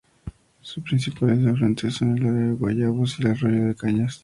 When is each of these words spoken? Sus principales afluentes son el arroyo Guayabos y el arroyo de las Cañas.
Sus 0.61 0.83
principales 0.83 1.45
afluentes 1.45 1.93
son 1.93 2.17
el 2.17 2.25
arroyo 2.25 2.55
Guayabos 2.57 3.19
y 3.19 3.21
el 3.21 3.27
arroyo 3.27 3.59
de 3.61 3.67
las 3.67 3.75
Cañas. 3.75 4.19